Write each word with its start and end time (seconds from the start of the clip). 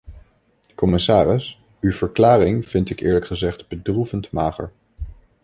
Commissaris, 0.75 1.61
uw 1.81 1.91
verklaring 1.91 2.67
vind 2.69 2.89
ik 2.89 2.99
eerlijk 2.99 3.25
gezegd 3.25 3.67
bedroevend 3.67 4.31
mager. 4.31 4.71